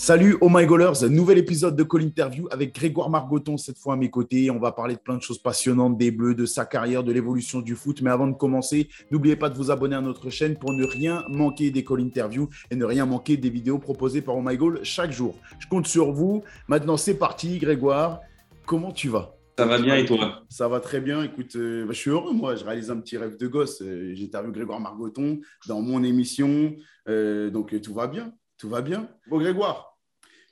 [0.00, 3.96] Salut Oh My Goalers, nouvel épisode de Call Interview avec Grégoire Margoton cette fois à
[3.96, 4.48] mes côtés.
[4.48, 7.60] On va parler de plein de choses passionnantes, des Bleus, de sa carrière, de l'évolution
[7.60, 8.00] du foot.
[8.00, 11.24] Mais avant de commencer, n'oubliez pas de vous abonner à notre chaîne pour ne rien
[11.28, 14.78] manquer des Call Interview et ne rien manquer des vidéos proposées par Oh My Goal
[14.84, 15.34] chaque jour.
[15.58, 16.44] Je compte sur vous.
[16.68, 18.20] Maintenant, c'est parti, Grégoire.
[18.66, 19.34] Comment tu vas?
[19.58, 20.42] Ça va bien et toi?
[20.48, 21.24] Ça va très bien.
[21.24, 22.54] Écoute, euh, bah, je suis heureux, moi.
[22.54, 23.82] Je réalise un petit rêve de gosse.
[23.82, 26.76] Euh, J'ai interviewé Grégoire Margoton dans mon émission.
[27.08, 28.32] Euh, donc, tout va bien.
[28.58, 29.08] Tout va bien.
[29.28, 29.87] Bon, Grégoire,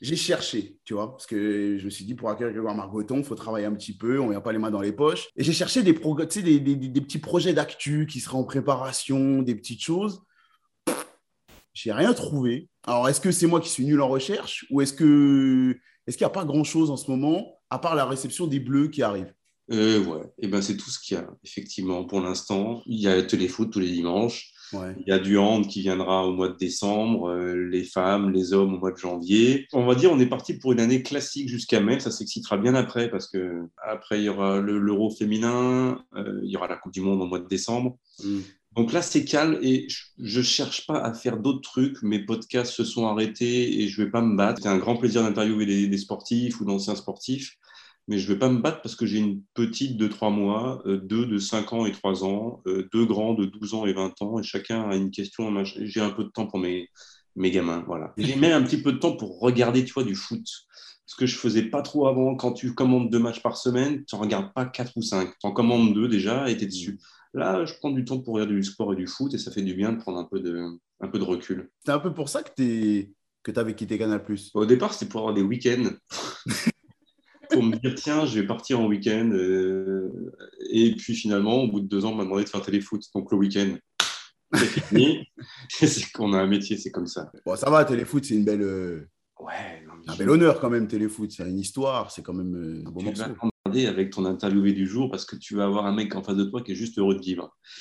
[0.00, 3.24] j'ai cherché, tu vois, parce que je me suis dit, pour accueillir Grégoire Margoton, il
[3.24, 5.28] faut travailler un petit peu, on vient pas les mains dans les poches.
[5.36, 10.22] Et j'ai cherché des, petits projets d'actu qui seraient en préparation, des petites choses.
[11.72, 12.68] J'ai rien trouvé.
[12.86, 16.24] Alors, est-ce que c'est moi qui suis nul en recherche ou est-ce que est-ce qu'il
[16.24, 19.34] n'y a pas grand-chose en ce moment à part la réception des bleus qui arrivent?
[19.72, 22.82] Euh, Ouais, et eh ben, c'est tout ce qu'il y a, effectivement, pour l'instant.
[22.86, 24.52] Il y a téléfoot tous les dimanches.
[24.72, 28.52] Il y a du hand qui viendra au mois de décembre, euh, les femmes, les
[28.52, 29.66] hommes au mois de janvier.
[29.72, 32.00] On va dire, on est parti pour une année classique jusqu'à mai.
[32.00, 36.56] Ça s'excitera bien après parce que après il y aura l'Euro féminin, euh, il y
[36.56, 37.96] aura la Coupe du Monde au mois de décembre.
[38.22, 38.40] Mm.
[38.76, 39.86] Donc là, c'est calme et
[40.18, 42.02] je ne cherche pas à faire d'autres trucs.
[42.02, 44.60] Mes podcasts se sont arrêtés et je ne vais pas me battre.
[44.62, 47.56] C'est un grand plaisir d'interviewer des, sportifs ou d'anciens sportifs,
[48.08, 50.82] mais je ne vais pas me battre parce que j'ai une petite de 3 mois,
[50.86, 53.92] euh, deux de 5 ans et 3 ans, euh, deux grands de 12 ans et
[53.92, 55.52] 20 ans, et chacun a une question.
[55.64, 56.88] J'ai un peu de temps pour mes,
[57.34, 57.84] mes gamins.
[57.86, 58.12] Voilà.
[58.16, 60.46] J'ai même un petit peu de temps pour regarder tu vois, du foot.
[61.06, 64.16] Ce que je faisais pas trop avant, quand tu commandes deux matchs par semaine, tu
[64.16, 65.30] ne regardes pas quatre ou cinq.
[65.40, 66.98] Tu en commandes deux déjà et tu es dessus.
[67.32, 69.62] Là, je prends du temps pour regarder du sport et du foot et ça fait
[69.62, 70.64] du bien de prendre un peu de,
[71.00, 71.70] un peu de recul.
[71.84, 74.20] C'est un peu pour ça que tu que avais quitté Canal+.
[74.54, 75.90] Au départ, c'était pour avoir des week-ends.
[77.50, 79.30] Pour me dire, tiens, je vais partir en week-end.
[79.32, 80.10] Euh,
[80.70, 83.02] et puis finalement, au bout de deux ans, on m'a demandé de faire téléfoot.
[83.14, 83.76] Donc le week-end,
[84.54, 85.26] c'est fini.
[85.68, 87.30] c'est qu'on a un métier, c'est comme ça.
[87.44, 88.62] Bon, ça va, téléfoot, c'est une belle.
[88.62, 89.08] Euh,
[89.40, 91.30] ouais, un bel honneur quand même, téléfoot.
[91.30, 93.24] C'est une histoire, c'est quand même euh, un bon morceau
[93.84, 96.44] avec ton interviewé du jour parce que tu vas avoir un mec en face de
[96.44, 97.54] toi qui est juste heureux de vivre.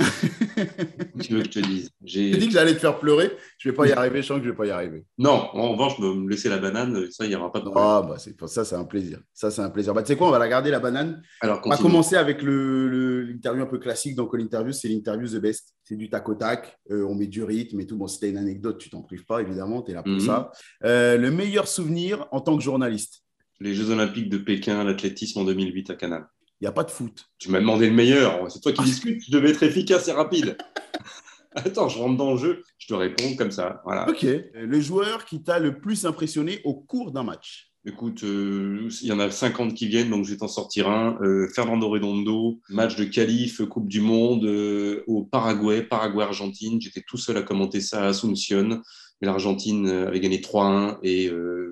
[1.22, 1.92] tu veux que je te dise?
[2.04, 3.32] J'ai dit que j'allais te faire pleurer.
[3.58, 4.22] Je vais pas y arriver.
[4.22, 5.06] Je sens que je vais pas y arriver.
[5.18, 7.86] Non, en revanche, me laisser la banane, ça, il n'y aura pas de problème.
[7.86, 9.20] Ah, bah, ça, c'est un plaisir.
[9.34, 9.94] Ça, c'est un plaisir.
[9.94, 11.22] Bah, tu sais quoi, on va la garder, la banane.
[11.40, 14.74] Alors, on va commencer avec l'interview un peu classique dans l'interview.
[14.74, 15.76] C'est l'interview The Best.
[15.84, 16.78] C'est du tac au tac.
[16.90, 17.96] Euh, on met du rythme et tout.
[17.96, 19.84] Bon, si tu une anecdote, tu t'en prives pas, évidemment.
[19.84, 20.20] Tu es là pour mhm.
[20.20, 20.52] ça.
[20.84, 23.25] Euh, le meilleur souvenir en tant que journaliste
[23.60, 26.28] les Jeux Olympiques de Pékin, l'athlétisme en 2008 à Canal.
[26.62, 27.26] Il n'y a pas de foot.
[27.38, 28.50] Tu m'as demandé le meilleur.
[28.50, 29.24] C'est toi qui discutes.
[29.26, 30.58] Je devais être efficace et rapide.
[31.56, 32.64] Attends, je rentre dans le jeu.
[32.78, 33.82] Je te réponds comme ça.
[33.86, 34.10] Voilà.
[34.10, 34.24] Ok.
[34.24, 37.72] Le joueur qui t'a le plus impressionné au cours d'un match?
[37.88, 41.20] Écoute, euh, il y en a 50 qui viennent, donc je vais t'en sortir un.
[41.22, 46.82] Euh, Fernando Redondo, match de qualif, Coupe du Monde euh, au Paraguay, Paraguay-Argentine.
[46.82, 48.82] J'étais tout seul à commenter ça à Asunción.
[49.22, 51.32] L'Argentine avait gagné 3-1 et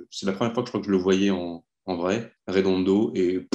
[0.09, 3.11] c'est la première fois que je crois que je le voyais en, en vrai, Redondo.
[3.16, 3.47] Et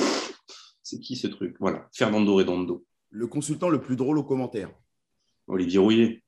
[0.82, 1.56] c'est qui ce truc?
[1.60, 2.86] Voilà, Fernando Redondo.
[3.10, 4.70] Le consultant le plus drôle aux commentaires
[5.46, 6.22] Olivier Rouillet.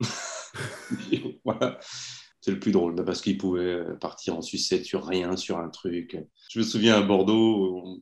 [1.44, 1.78] voilà,
[2.40, 6.16] c'est le plus drôle parce qu'il pouvait partir en sucette sur rien, sur un truc.
[6.52, 8.00] Je me souviens à Bordeaux,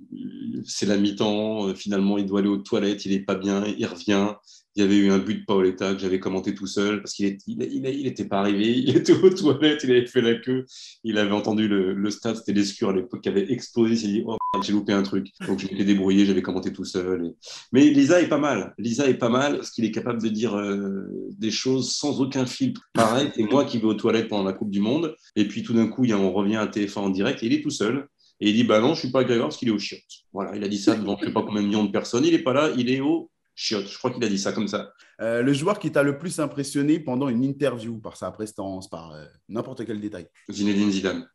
[0.65, 4.33] c'est la mi-temps, finalement il doit aller aux toilettes, il n'est pas bien, il revient,
[4.75, 7.37] il y avait eu un but de Paoletta que j'avais commenté tout seul parce qu'il
[7.47, 10.65] n'était pas arrivé, il était aux toilettes, il avait fait la queue,
[11.05, 14.23] il avait entendu le, stade, c'était l'escure à l'époque qui avait explosé, il s'est dit
[14.25, 15.33] Oh, j'ai loupé un truc.
[15.47, 17.35] Donc j'ai été débrouillé, j'avais commenté tout seul.
[17.73, 18.73] Mais Lisa est pas mal.
[18.79, 22.47] Lisa est pas mal parce qu'il est capable de dire euh, des choses sans aucun
[22.47, 22.89] filtre.
[22.95, 25.75] Pareil, et moi qui vais aux toilettes pendant la Coupe du Monde, et puis tout
[25.75, 28.09] d'un coup, on revient à TF1 en direct et il est tout seul.
[28.41, 30.03] Et il dit Bah non, je suis pas agréable parce qu'il est au chiottes.
[30.33, 32.25] Voilà, il a dit ça devant je sais pas combien de millions de personnes.
[32.25, 34.93] Il n'est pas là, il est au je crois qu'il a dit ça comme ça.
[35.21, 39.13] Euh, le joueur qui t'a le plus impressionné pendant une interview, par sa prestance, par
[39.13, 40.29] euh, n'importe quel détail?
[40.49, 41.29] Zinedine Zidane.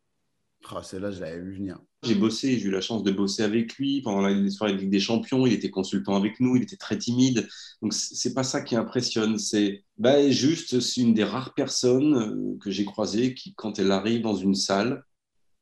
[0.72, 1.78] Oh, Celle-là, je l'avais vu venir.
[2.02, 4.90] J'ai bossé, j'ai eu la chance de bosser avec lui pendant les soirées de Ligue
[4.90, 5.46] des Champions.
[5.46, 7.46] Il était consultant avec nous, il était très timide.
[7.82, 9.38] Donc, c'est pas ça qui impressionne.
[9.38, 13.92] C'est bah, juste, c'est une des rares personnes euh, que j'ai croisées qui, quand elle
[13.92, 15.04] arrive dans une salle,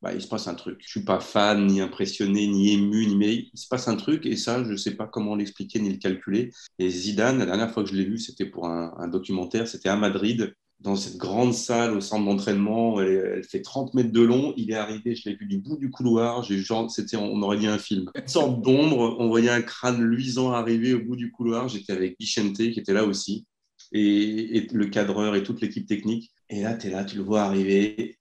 [0.03, 0.79] bah, il se passe un truc.
[0.81, 4.25] Je suis pas fan, ni impressionné, ni ému, ni mais il se passe un truc
[4.25, 6.51] et ça, je ne sais pas comment l'expliquer ni le calculer.
[6.77, 9.95] Et Zidane, la dernière fois que je l'ai vu, c'était pour un, documentaire, c'était à
[9.95, 12.99] Madrid, dans cette grande salle au centre d'entraînement.
[12.99, 14.53] Elle, fait 30 mètres de long.
[14.57, 16.43] Il est arrivé, je l'ai vu du bout du couloir.
[16.43, 18.11] Genre, on aurait dit un film.
[18.13, 21.69] Une sorte d'ombre, on voyait un crâne luisant arriver au bout du couloir.
[21.69, 23.45] J'étais avec Bichente qui était là aussi.
[23.93, 26.31] Et, et, le cadreur et toute l'équipe technique.
[26.49, 28.17] Et là, tu es là, tu le vois arriver.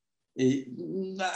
[1.16, 1.32] Bah,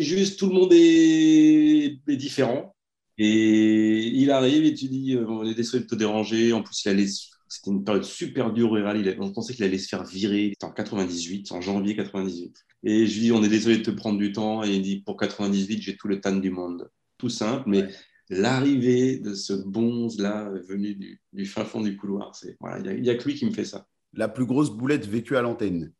[0.00, 2.74] juste, tout le monde est, différent.
[3.16, 6.52] Et il arrive et tu dis, euh, on est désolé de te déranger.
[6.52, 9.16] En plus, il allait C'était une période super dure au rallye.
[9.18, 10.50] On pensait qu'il allait se faire virer.
[10.50, 12.54] C'était en 98, en janvier 98.
[12.84, 14.62] Et je lui dis, on est désolé de te prendre du temps.
[14.62, 16.88] Et il dit, pour 98, j'ai tout le temps du monde.
[17.16, 17.88] Tout simple, mais
[18.30, 20.94] l'arrivée de ce bonze-là, venu
[21.32, 23.50] du, fin fond du couloir, c'est voilà, il n'y a, a, que lui qui me
[23.50, 23.88] fait ça.
[24.12, 25.92] La plus grosse boulette vécue à l'antenne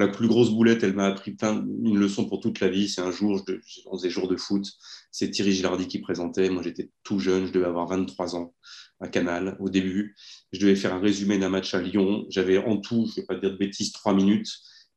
[0.00, 2.88] la plus grosse boulette, elle m'a appris une leçon pour toute la vie.
[2.88, 3.54] C'est un jour, je,
[3.86, 4.66] on faisait jour de foot.
[5.12, 6.48] C'est Thierry Gilardi qui présentait.
[6.48, 8.54] Moi, j'étais tout jeune, je devais avoir 23 ans
[9.00, 10.16] à Canal au début.
[10.52, 12.24] Je devais faire un résumé d'un match à Lyon.
[12.30, 14.48] J'avais en tout, je ne vais pas dire de bêtises, trois minutes.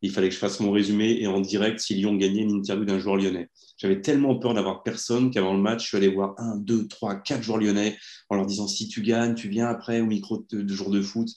[0.02, 2.86] Il fallait que je fasse mon résumé et en direct, si Lyon gagnait, une interview
[2.86, 3.50] d'un joueur lyonnais.
[3.78, 7.16] J'avais tellement peur d'avoir personne qu'avant le match, je suis allé voir un, deux, trois,
[7.16, 7.98] quatre joueurs lyonnais
[8.30, 11.02] en leur disant si tu gagnes, tu viens après au micro de, de jour de
[11.02, 11.30] foot.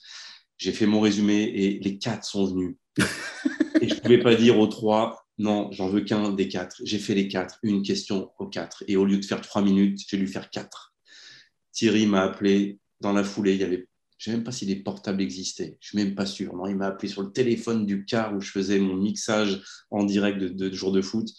[0.57, 2.75] J'ai fait mon résumé et les quatre sont venus.
[3.81, 6.81] et je ne pouvais pas dire aux trois, non, j'en veux qu'un des quatre.
[6.83, 8.83] J'ai fait les quatre, une question aux quatre.
[8.87, 10.93] Et au lieu de faire trois minutes, j'ai dû faire quatre.
[11.71, 13.53] Thierry m'a appelé dans la foulée.
[13.53, 13.87] Il y avait,
[14.17, 15.77] je ne sais même pas si les portables existaient.
[15.79, 16.55] Je ne suis même pas sûr.
[16.55, 19.61] Non, il m'a appelé sur le téléphone du car où je faisais mon mixage
[19.91, 21.29] en direct de, de, de jour de foot.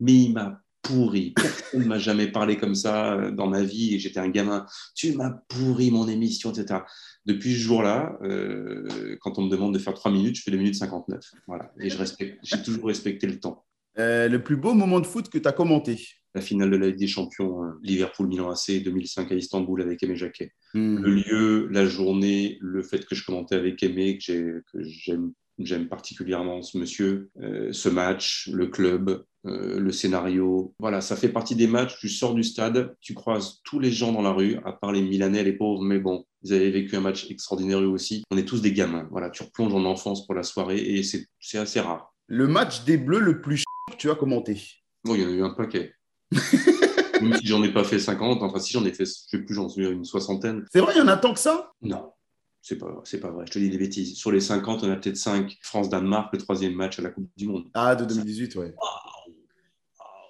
[0.00, 1.32] Mais il m'a pourri.
[1.32, 4.66] Personne ne m'a jamais parlé comme ça euh, dans ma vie et j'étais un gamin.
[4.94, 6.80] Tu m'as pourri mon émission, etc.
[7.26, 10.58] Depuis ce jour-là, euh, quand on me demande de faire 3 minutes, je fais 2
[10.58, 11.20] minutes 59.
[11.48, 11.72] Voilà.
[11.80, 13.64] Et je respecte, j'ai toujours respecté le temps.
[13.98, 16.00] Euh, le plus beau moment de foot que tu as commenté?
[16.34, 20.52] La finale de la Ligue des Champions, Liverpool-Milan AC 2005 à Istanbul avec Aimé Jacquet.
[20.74, 20.98] Hmm.
[20.98, 26.62] Le lieu, la journée, le fait que je commentais avec Aimé, que j'aime J'aime particulièrement
[26.62, 27.30] ce monsieur,
[27.70, 30.74] ce match, le club, euh, le scénario.
[30.78, 31.98] Voilà, ça fait partie des matchs.
[31.98, 35.02] Tu sors du stade, tu croises tous les gens dans la rue, à part les
[35.02, 38.22] Milanais, les pauvres, mais bon, ils avaient vécu un match extraordinaire eux aussi.
[38.30, 39.06] On est tous des gamins.
[39.10, 42.14] Voilà, tu replonges en enfance pour la soirée et c'est assez rare.
[42.26, 44.62] Le match des Bleus le plus que tu as commenté?
[45.04, 45.92] Bon, il y en a eu un paquet.
[47.20, 49.54] Même si j'en ai pas fait 50, enfin si j'en ai fait, je sais plus,
[49.54, 50.64] j'en suis une soixantaine.
[50.72, 51.72] C'est vrai, il y en a tant que ça?
[51.82, 52.10] Non.
[52.62, 54.16] C'est pas, c'est pas vrai, je te dis des bêtises.
[54.16, 55.58] Sur les 50, on a peut-être 5.
[55.60, 57.68] France-Danemark, le troisième match à la Coupe du Monde.
[57.74, 58.74] Ah, de 2018, ouais.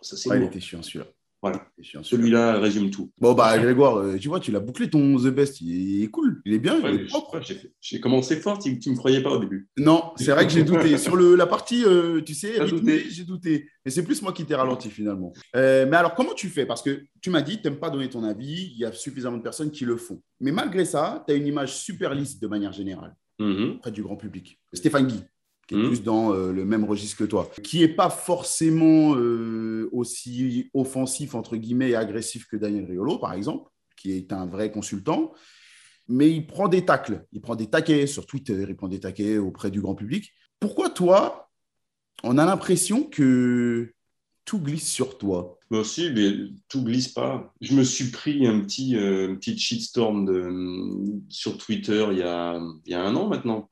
[0.05, 1.07] Ça, c'est ouais, il était chiant celui-là.
[1.41, 1.63] Voilà.
[2.03, 3.11] Celui-là résume tout.
[3.21, 5.61] Bon, bah, Grégoire, euh, tu vois, tu l'as bouclé ton The Best.
[5.61, 6.41] Il est cool.
[6.47, 6.79] Il est bien.
[6.79, 7.39] il est propre.
[7.83, 8.59] J'ai commencé fort.
[8.59, 9.69] Tu ne me croyais pas au début.
[9.77, 10.97] Non, c'est vrai que j'ai douté.
[10.99, 12.55] Sur le, la partie, euh, tu sais,
[13.11, 13.69] j'ai douté.
[13.85, 15.35] Et c'est plus moi qui t'ai ralenti finalement.
[15.55, 16.65] Euh, mais alors, comment tu fais?
[16.65, 18.71] Parce que tu m'as dit, tu n'aimes pas donner ton avis.
[18.73, 20.23] Il y a suffisamment de personnes qui le font.
[20.41, 23.77] Mais malgré ça, tu as une image super lisse de manière générale mm-hmm.
[23.77, 24.59] auprès du grand public.
[24.73, 25.23] Stéphane Guy
[25.67, 25.89] qui est hmm.
[25.89, 31.35] plus dans euh, le même registre que toi, qui n'est pas forcément euh, aussi offensif,
[31.35, 35.33] entre guillemets, et agressif que Daniel Riolo, par exemple, qui est un vrai consultant,
[36.09, 39.39] mais il prend des tacles, il prend des taquets sur Twitter, il prend des taquets
[39.39, 40.33] auprès du grand public.
[40.61, 41.51] Pourquoi toi,
[42.23, 43.93] on a l'impression que
[44.45, 45.59] tout glisse sur toi?
[45.71, 46.33] Moi aussi, mais
[46.69, 47.55] tout glisse pas.
[47.63, 52.61] Je me suis pris un petit, euh, petit shitstorm de, sur Twitter il y, a,
[52.85, 53.71] il y a un an maintenant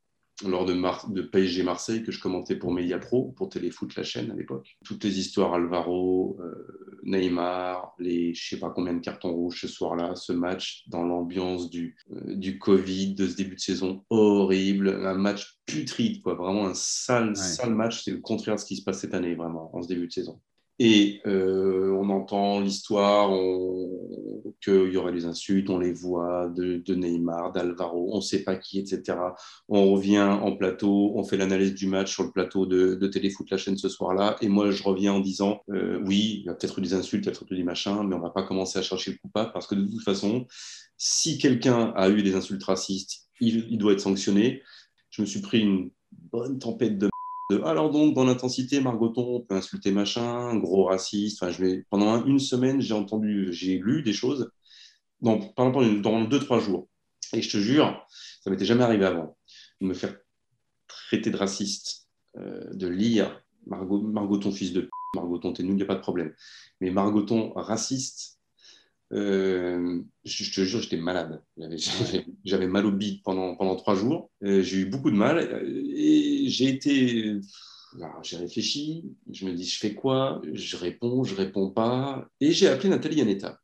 [0.48, 0.74] lors de,
[1.12, 4.76] de, PSG Marseille que je commentais pour Media Pro, pour Téléfoot, la chaîne à l'époque.
[4.84, 9.68] Toutes les histoires Alvaro, euh, Neymar, les je sais pas combien de cartons rouges ce
[9.68, 14.88] soir-là, ce match dans l'ambiance du, euh, du Covid, de ce début de saison horrible,
[15.04, 18.04] un match putride, quoi, vraiment un sale, sale match.
[18.04, 20.12] C'est le contraire de ce qui se passe cette année, vraiment, en ce début de
[20.12, 20.40] saison.
[20.78, 23.30] Et euh, on entend l'histoire,
[24.62, 28.56] qu'il y aurait des insultes, on les voit de, Neymar, d'Alvaro, on ne sait pas
[28.56, 29.18] qui, etc.
[29.68, 33.58] On revient en plateau, on fait l'analyse du match sur le plateau de, Téléfoot, la
[33.58, 34.36] chaîne ce soir-là.
[34.40, 37.24] Et moi, je reviens en disant, euh, oui, il y a peut-être eu des insultes,
[37.24, 39.12] il y a peut-être eu des machins, mais on ne va pas commencer à chercher
[39.12, 40.46] le coupable parce que de toute façon,
[40.96, 44.62] si quelqu'un a eu des insultes racistes, il, il doit être sanctionné.
[45.10, 45.90] Je me suis pris une
[46.30, 47.11] bonne tempête de
[47.64, 51.42] alors donc, dans l'intensité, Margoton, on peut insulter machin, gros raciste.
[51.42, 54.50] Enfin, je pendant une semaine, j'ai entendu, j'ai lu des choses
[55.20, 56.88] dans, pendant, dans deux, trois jours.
[57.34, 58.06] Et je te jure,
[58.42, 59.36] ça m'était jamais arrivé avant
[59.80, 60.16] de me faire
[60.88, 65.82] traiter de raciste, euh, de lire Margot, Margoton, fils de Margoton, t'es nul, il n'y
[65.82, 66.34] a pas de problème.
[66.80, 68.40] Mais Margoton, raciste,
[69.12, 71.42] euh, je, te jure, j'étais malade.
[72.44, 74.30] J'avais mal au bide pendant, pendant trois jours.
[74.42, 77.40] Euh, j'ai eu beaucoup de mal et j'ai été.
[78.22, 80.40] J'ai réfléchi, je me dis, je fais quoi?
[80.54, 82.26] Je réponds, je réponds pas.
[82.40, 83.60] Et j'ai appelé Nathalie Yanetta,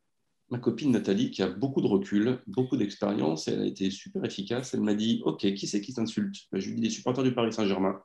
[0.50, 3.48] ma copine Nathalie, qui a beaucoup de recul, beaucoup d'expérience.
[3.48, 4.74] Elle a été super efficace.
[4.74, 6.36] Elle m'a dit, OK, qui c'est qui t'insulte?
[6.52, 8.02] Ben, Je lui ai dit, les supporters du Paris Saint-Germain,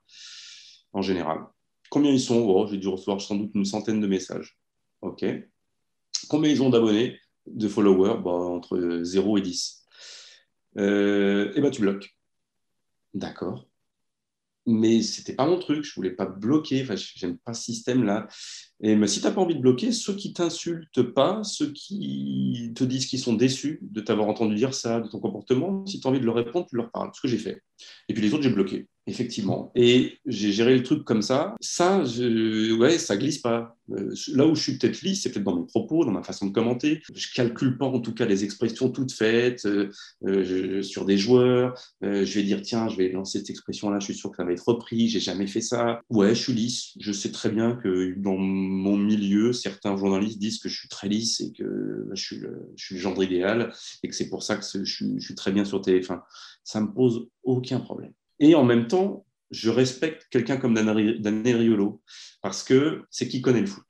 [0.94, 1.40] en général.
[1.90, 2.40] Combien ils sont?
[2.40, 4.58] Oh, J'ai dû recevoir sans doute une centaine de messages.
[5.02, 5.26] OK.
[6.30, 7.20] Combien ils ont d'abonnés?
[7.48, 9.86] De followers, bah, entre 0 et 10.
[10.78, 12.16] Euh, et ben tu bloques.
[13.14, 13.68] D'accord.
[14.66, 15.84] mais c'était pas mon truc.
[15.84, 16.82] Je voulais pas bloquer.
[16.84, 18.28] Enfin, j'aime pas ce système-là.
[18.82, 22.72] Et mais si tu n'as pas envie de bloquer, ceux qui t'insultent pas, ceux qui
[22.76, 26.08] te disent qu'ils sont déçus de t'avoir entendu dire ça, de ton comportement, si tu
[26.08, 27.12] as envie de leur répondre, tu leur parles.
[27.14, 27.62] Ce que j'ai fait.
[28.10, 29.72] Et puis les autres, j'ai bloqué effectivement.
[29.76, 31.56] Et j'ai géré le truc comme ça.
[31.60, 33.76] Ça, je, ouais, ça glisse pas.
[33.92, 36.48] Euh, là où je suis peut-être lisse, c'est peut-être dans mes propos, dans ma façon
[36.48, 37.02] de commenter.
[37.14, 39.90] Je calcule pas en tout cas les expressions toutes faites euh,
[40.26, 41.74] euh, sur des joueurs.
[42.02, 44.00] je vais dire tiens, je vais lancer cette expression-là.
[44.00, 45.10] Je suis sûr que ça va être repris.
[45.10, 46.02] J'ai jamais fait ça.
[46.10, 46.94] Ouais, je suis lisse.
[47.00, 51.10] Je sais très bien que dans mon milieu, certains journalistes disent que je suis très
[51.10, 54.44] lisse et que je suis le, je suis le genre idéal et que c'est pour
[54.44, 56.22] ça que je suis, je suis très bien sur TF1.
[56.64, 58.14] Ça me pose aucun problème.
[58.44, 62.02] Et en même temps, je respecte quelqu'un comme Dan Riolo
[62.42, 63.86] parce que c'est qui connaît le foot.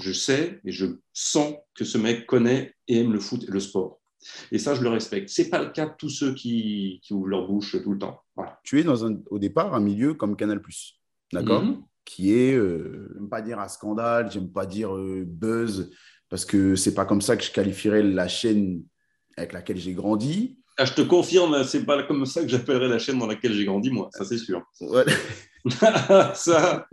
[0.00, 3.60] Je sais et je sens que ce mec connaît et aime le foot et le
[3.60, 4.00] sport.
[4.50, 5.28] Et ça, je le respecte.
[5.28, 8.20] Ce n'est pas le cas de tous ceux qui, ouvrent leur bouche tout le temps.
[8.64, 10.60] Tu es dans un, au départ un milieu comme Canal+,
[11.32, 11.84] d'accord mhm.
[12.04, 15.92] Qui est, euh, j'aime pas dire un scandale, j'aime pas dire euh, buzz,
[16.28, 18.82] parce que c'est pas comme ça que je qualifierais la chaîne
[19.36, 20.58] avec laquelle j'ai grandi.
[20.76, 23.64] Ah, je te confirme, c'est pas comme ça que j'appellerais la chaîne dans laquelle j'ai
[23.64, 24.62] grandi, moi, ça c'est sûr.
[26.34, 26.88] ça,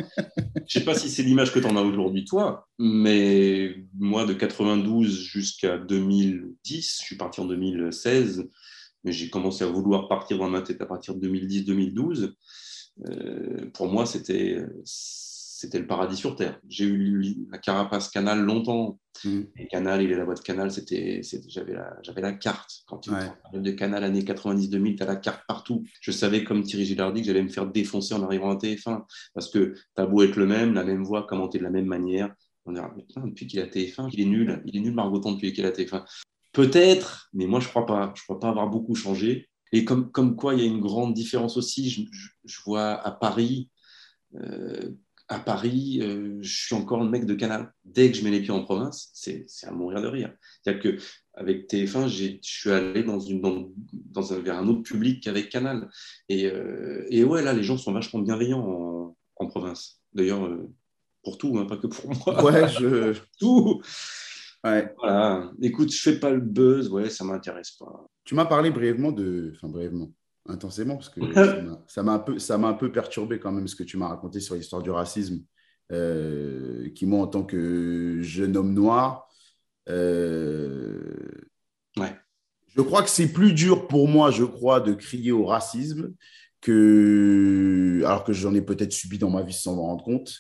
[0.67, 4.33] je sais pas si c'est l'image que tu en as aujourd'hui, toi, mais moi, de
[4.33, 8.47] 92 jusqu'à 2010, je suis parti en 2016,
[9.03, 12.33] mais j'ai commencé à vouloir partir dans ma tête à partir de 2010-2012.
[13.09, 14.63] Euh, pour moi, c'était
[15.61, 16.59] c'était le paradis sur Terre.
[16.67, 18.99] J'ai eu la carapace Canal longtemps.
[19.23, 19.41] Mm.
[19.57, 22.81] Et Canal, il est la boîte Canal, c'était, j'avais, la, j'avais la carte.
[22.87, 23.29] Quand tu ouais.
[23.53, 25.83] de Canal années 90-2000, tu as la carte partout.
[26.01, 29.03] Je savais, comme Thierry Gilardi, que j'allais me faire défoncer en arrivant à TF1.
[29.35, 31.85] Parce que tu as beau être le même, la même voix, commenter de la même
[31.85, 32.33] manière.
[32.65, 34.63] On dira, mais depuis qu'il a TF1, il est nul.
[34.65, 36.03] Il est nul, Margoton, depuis qu'il a TF1.
[36.53, 38.13] Peut-être, mais moi, je ne crois pas.
[38.15, 39.47] Je ne crois pas avoir beaucoup changé.
[39.71, 41.87] Et comme, comme quoi, il y a une grande différence aussi.
[41.91, 42.01] Je,
[42.45, 43.69] je, vois à Paris,
[44.35, 44.89] euh,
[45.31, 47.71] à Paris, euh, je suis encore le mec de Canal.
[47.85, 50.33] Dès que je mets les pieds en province, c'est à mourir de rire.
[50.61, 53.39] C'est-à-dire qu'avec TF1, je suis allé dans une,
[53.93, 55.89] dans, un, vers un autre public qu'avec Canal.
[56.27, 60.01] Et, euh, et, ouais, là, les gens sont vachement bienveillants en, province.
[60.13, 60.69] D'ailleurs, euh,
[61.23, 62.43] pour tout, hein, pas que pour moi.
[62.43, 63.17] Ouais, je.
[63.39, 63.81] tout.
[64.65, 64.93] Ouais.
[64.97, 65.49] Voilà.
[65.61, 68.05] Écoute, je fais pas le buzz, ouais, ça m'intéresse pas.
[68.25, 69.53] Tu m'as parlé brièvement de.
[69.55, 70.11] Enfin, brièvement
[70.47, 71.21] intensément parce que
[71.87, 74.55] ça m'a un, peu, un peu perturbé quand même ce que tu m'as raconté sur
[74.55, 75.43] l'histoire du racisme,
[75.91, 79.27] euh, qui moi en tant que jeune homme noir,
[79.89, 81.01] euh,
[81.97, 82.15] ouais.
[82.75, 86.13] je crois que c'est plus dur pour moi, je crois, de crier au racisme
[86.61, 90.33] que, alors que j'en ai peut-être subi dans ma vie sans m'en rendre compte,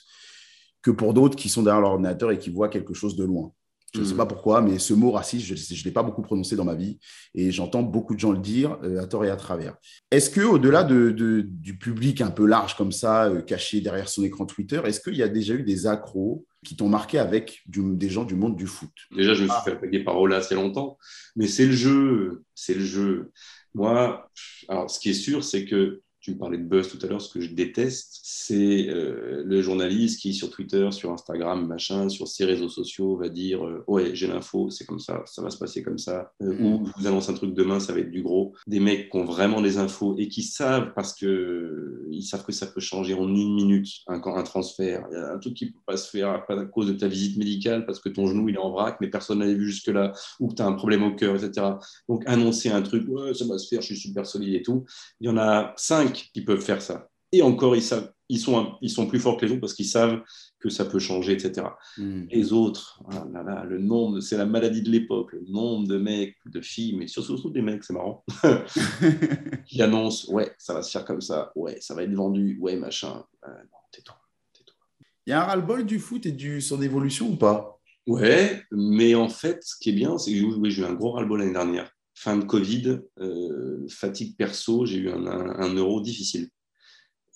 [0.81, 3.51] que pour d'autres qui sont derrière l'ordinateur et qui voient quelque chose de loin.
[3.93, 4.29] Je ne sais pas mm.
[4.29, 6.99] pourquoi, mais ce mot raciste, je ne l'ai pas beaucoup prononcé dans ma vie
[7.35, 9.75] et j'entends beaucoup de gens le dire euh, à tort et à travers.
[10.11, 11.11] Est-ce que, au-delà de,
[11.45, 15.15] du public un peu large comme ça, euh, caché derrière son écran Twitter, est-ce qu'il
[15.15, 18.67] y a déjà eu des accros qui t'ont marqué avec des gens du monde du
[18.67, 18.91] foot?
[19.15, 19.63] Déjà, je me suis ah.
[19.63, 20.97] fait appeler par Ola assez longtemps,
[21.35, 23.31] mais c'est le jeu, c'est le jeu.
[23.73, 24.29] Moi,
[24.69, 27.21] alors ce qui est sûr, c'est que tu me parlais de buzz tout à l'heure,
[27.21, 32.27] ce que je déteste, c'est euh, le journaliste qui, sur Twitter, sur Instagram, machin, sur
[32.27, 35.57] ses réseaux sociaux, va dire euh, Ouais, j'ai l'info, c'est comme ça, ça va se
[35.57, 36.31] passer comme ça.
[36.43, 36.85] Euh, ou mm.
[36.85, 38.53] je vous annonce un truc demain, ça va être du gros.
[38.67, 42.51] Des mecs qui ont vraiment des infos et qui savent, parce que ils savent que
[42.51, 45.07] ça peut changer en une minute, un, un transfert.
[45.11, 47.07] Il y a un truc qui ne peut pas se faire à cause de ta
[47.07, 50.13] visite médicale, parce que ton genou il est en vrac, mais personne n'avait vu jusque-là,
[50.39, 51.67] ou que tu as un problème au cœur, etc.
[52.07, 54.85] Donc, annoncer un truc Ouais, ça va se faire, je suis super solide et tout.
[55.19, 57.11] Il y en a cinq qui peuvent faire ça.
[57.33, 59.85] Et encore, ils, savent, ils, sont, ils sont plus forts que les autres parce qu'ils
[59.85, 60.21] savent
[60.59, 61.67] que ça peut changer, etc.
[61.97, 62.25] Hmm.
[62.29, 66.61] Les autres, ah le nombre, c'est la maladie de l'époque, le nombre de mecs, de
[66.61, 68.25] filles, mais surtout, des mecs, c'est marrant,
[69.65, 72.75] qui annoncent, ouais, ça va se faire comme ça, ouais, ça va être vendu, ouais,
[72.75, 73.23] machin.
[73.47, 74.15] Euh, non, tais-toi,
[75.25, 77.79] Il y a un ras-le-bol du foot et du son évolution ou pas?
[78.07, 81.11] Ouais, mais en fait, ce qui est bien, c'est que oui, j'ai eu un gros
[81.11, 81.89] ras-le-bol l'année dernière
[82.21, 86.49] fin de Covid, euh, fatigue perso, j'ai eu un, euro difficile.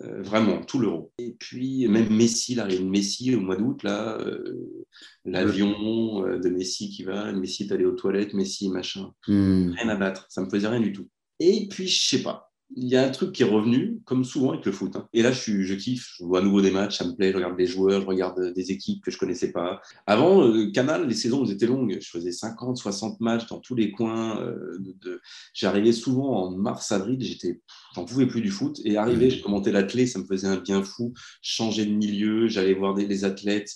[0.01, 1.11] Euh, vraiment, tout l'euro.
[1.17, 4.85] Et puis, même Messi, a une Messi au mois d'août, là, euh,
[5.23, 9.11] l'avion de Messi qui va, Messi est allé aux toilettes, Messi, machin.
[9.27, 9.71] Hmm.
[9.71, 11.09] Rien à battre, ça me faisait rien du tout.
[11.39, 14.51] Et puis, je sais pas, il y a un truc qui est revenu, comme souvent
[14.51, 14.95] avec le foot.
[14.95, 15.07] Hein.
[15.13, 17.37] Et là, je, je, kiffe, je vois à nouveau des matchs, ça me plaît, je
[17.37, 19.81] regarde des joueurs, je regarde des équipes que je connaissais pas.
[20.07, 21.97] Avant, euh, Canal, les saisons étaient longues.
[22.01, 24.41] Je faisais 50, 60 matchs dans tous les coins.
[24.41, 25.21] Euh, de,
[25.53, 27.61] J'arrivais souvent en mars, avril, j'étais,
[27.93, 28.81] j'en pouvais plus du foot.
[28.83, 31.13] Et arrivé, je commentais l'athlète, ça me faisait un bien fou.
[31.41, 33.71] Changer de milieu, j'allais voir des, les athlètes.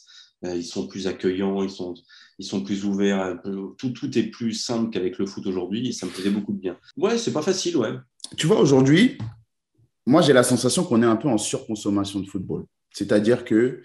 [0.46, 1.94] Euh, ils sont plus accueillants, ils sont,
[2.40, 3.40] ils sont plus ouverts.
[3.78, 6.60] Tout, tout est plus simple qu'avec le foot aujourd'hui et ça me faisait beaucoup de
[6.60, 6.78] bien.
[6.98, 7.94] Ouais, c'est pas facile, ouais
[8.38, 9.18] tu vois, aujourd'hui,
[10.06, 12.66] moi, j'ai la sensation qu'on est un peu en surconsommation de football.
[12.92, 13.84] C'est-à-dire que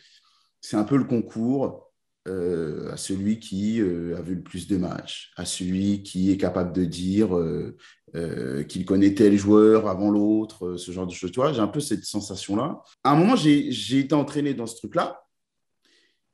[0.60, 1.92] c'est un peu le concours
[2.26, 6.38] euh, à celui qui euh, a vu le plus de matchs, à celui qui est
[6.38, 11.32] capable de dire euh, qu'il connaît tel joueur avant l'autre, ce genre de choses.
[11.32, 12.82] Tu j'ai un peu cette sensation-là.
[13.02, 15.22] À un moment, j'ai été entraîné dans ce truc-là.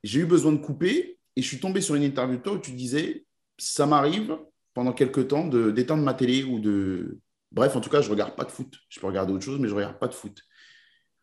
[0.05, 2.59] J'ai eu besoin de couper et je suis tombé sur une interview de toi où
[2.59, 3.26] tu disais
[3.59, 4.38] ça m'arrive
[4.75, 7.19] pendant quelques temps d'éteindre ma télé ou de.
[7.52, 8.75] Bref, en tout cas, je ne regarde pas de foot.
[8.88, 10.42] Je peux regarder autre chose, mais je ne regarde pas de foot.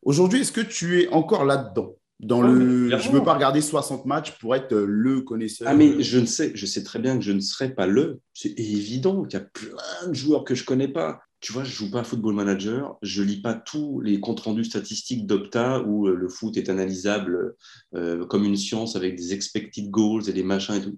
[0.02, 1.96] Aujourd'hui, est-ce que tu es encore là-dedans?
[2.20, 5.68] Dans le, je ne veux pas regarder 60 matchs pour être le connaisseur.
[5.70, 8.22] Ah, mais je ne sais, je sais très bien que je ne serai pas le.
[8.34, 11.22] C'est évident qu'il y a plein de joueurs que je ne connais pas.
[11.40, 14.64] Tu vois, je joue pas à Football Manager, je lis pas tous les comptes rendus
[14.64, 17.56] statistiques d'Opta où euh, le foot est analysable
[17.94, 20.98] euh, comme une science avec des expected goals et des machins et tout.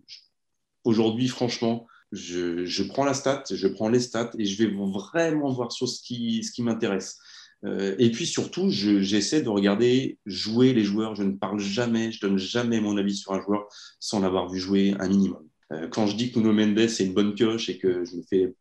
[0.86, 5.72] Aujourd'hui, franchement, je, prends la stat, je prends les stats et je vais vraiment voir
[5.72, 7.18] sur ce qui, m'intéresse.
[7.66, 11.16] Euh, et puis surtout, j'essaie de regarder jouer les joueurs.
[11.16, 13.68] Je ne parle jamais, je donne jamais mon avis sur un joueur
[14.00, 15.44] sans l'avoir vu jouer un minimum.
[15.72, 18.24] Euh, quand je dis que Nuno Mendes c'est une bonne pioche et que je me
[18.24, 18.56] fais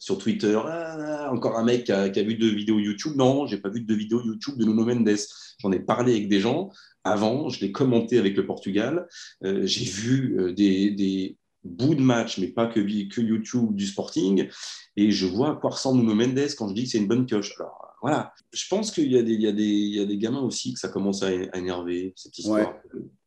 [0.00, 3.14] sur Twitter, ah, encore un mec qui a, vu deux vidéos YouTube.
[3.16, 5.18] Non, j'ai pas vu de vidéos YouTube de Nuno Mendes.
[5.58, 6.70] J'en ai parlé avec des gens
[7.04, 9.06] avant, je l'ai commenté avec le Portugal.
[9.44, 14.48] Euh, j'ai vu des, bout de match, mais pas que, que YouTube du Sporting.
[14.96, 17.26] Et je vois à quoi ressemble Nuno Mendes quand je dis que c'est une bonne
[17.26, 17.52] pioche.
[17.58, 20.72] Alors voilà, je pense qu'il y, a des, il y, y a des gamins aussi
[20.72, 22.74] que ça commence à, énerver, cette histoire.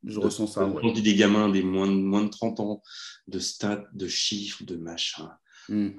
[0.03, 0.61] je ressens ça.
[0.61, 2.81] Quand on dit des gamins des moins de, moins de 30 ans,
[3.27, 5.29] de stats, de chiffres, de machin.
[5.67, 5.89] Hmm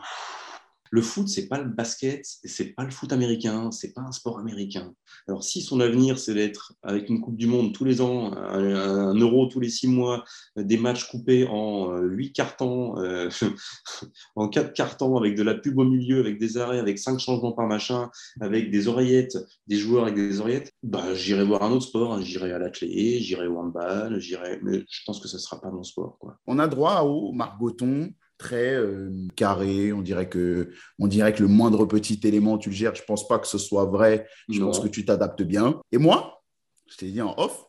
[0.93, 4.39] le foot, c'est pas le basket, c'est pas le foot américain, c'est pas un sport
[4.39, 4.93] américain.
[5.27, 9.15] Alors si son avenir, c'est d'être avec une Coupe du Monde tous les ans, un,
[9.15, 10.23] euro tous les six mois,
[10.55, 13.31] des matchs coupés en euh, huit cartons, euh,
[14.37, 17.53] en quatre cartons, avec de la pub au milieu, avec des arrêts, avec cinq changements
[17.53, 18.11] par machin,
[18.43, 22.21] avec des oreillettes, des joueurs avec des oreillettes, bah, j'irai voir un autre sport, hein.
[22.21, 25.71] j'irai à la clé, j'irai au handball, j'irai, mais je pense que ce sera pas
[25.71, 26.19] mon sport.
[26.19, 26.37] Quoi.
[26.47, 29.93] On a droit au margoton très euh, carré.
[29.93, 32.95] On dirait, que, on dirait que le moindre petit élément, tu le gères.
[32.95, 34.27] Je ne pense pas que ce soit vrai.
[34.49, 35.81] Je pense que tu t'adaptes bien.
[35.93, 36.43] Et moi,
[36.89, 37.65] je t'ai dit en off,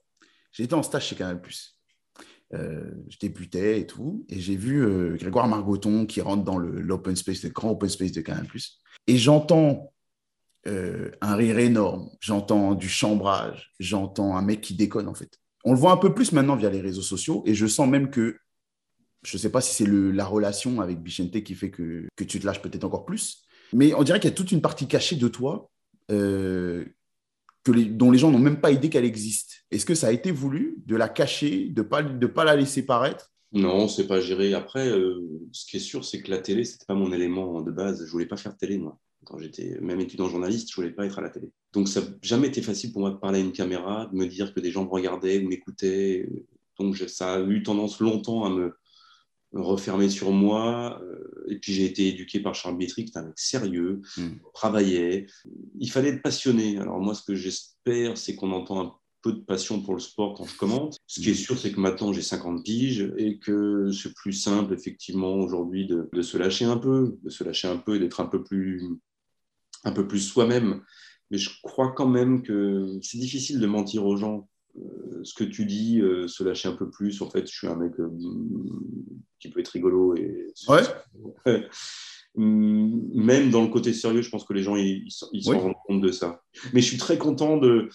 [0.52, 1.40] j'étais en stage chez Canal+.
[2.54, 7.16] Euh, je débutais et tout, et j'ai vu euh, Grégoire Margoton qui rentre dans l'open
[7.16, 8.48] space, le grand open space de Canal+.
[9.08, 9.92] Et j'entends
[10.66, 15.38] un rire énorme, j'entends du chambrage, j'entends un mec qui déconne en fait.
[15.66, 18.10] On le voit un peu plus maintenant via les réseaux sociaux, et je sens même
[18.10, 18.38] que
[19.24, 22.46] je ne sais pas si c'est la relation avec Bichente qui fait que, tu te
[22.46, 23.44] lâches peut-être encore plus.
[23.72, 25.70] Mais on dirait qu'il y a toute une partie cachée de toi
[26.12, 26.86] euh,
[27.64, 29.64] que dont les gens n'ont même pas idée qu'elle existe.
[29.72, 33.32] Est-ce que ça a été voulu de la cacher, de ne pas, la laisser paraître?
[33.54, 34.54] Non, c'est pas géré.
[34.54, 37.62] Après, euh, ce qui est sûr, c'est que la télé, ce n'était pas mon élément
[37.62, 38.00] de base.
[38.00, 39.00] Je ne voulais pas faire télé, moi.
[39.26, 41.50] Quand j'étais même étudiant journaliste, je ne voulais pas être à la télé.
[41.72, 44.28] Donc, ça n'a jamais été facile pour moi de parler à une caméra, de me
[44.28, 46.28] dire que des gens me regardaient ou m'écoutaient.
[46.78, 48.74] Donc, ça a eu tendance longtemps à me,
[49.54, 51.02] refermé sur moi.
[51.04, 54.30] Euh, et puis j'ai été éduqué par Charles Bétry, qui est un mec sérieux, mm.
[54.54, 55.28] travaillait.
[55.80, 56.78] Il fallait être passionné.
[56.80, 60.36] Alors moi, ce que j'espère, c'est qu'on entend un peu de passion pour le sport
[60.36, 60.98] quand je commente.
[61.08, 61.36] Ce qui est mm.
[61.36, 66.10] sûr, c'est que maintenant j'ai 50 piges et que c'est plus simple, effectivement, aujourd'hui de,
[66.12, 68.82] de, se lâcher un peu, de se lâcher un peu et d'être un peu plus,
[69.84, 70.82] un peu plus soi-même.
[71.32, 74.48] Mais je crois quand même que c'est difficile de mentir aux gens.
[74.78, 77.22] Euh, ce que tu dis, euh, se lâcher un peu plus.
[77.22, 78.10] En fait, je suis un mec euh,
[79.40, 80.16] qui peut être rigolo.
[80.16, 80.48] Et...
[80.68, 80.82] Ouais.
[82.36, 86.12] Même dans le côté sérieux, je pense que les gens ils, ils, rendent compte de
[86.12, 86.42] ça.
[86.74, 87.90] Mais je suis très content de,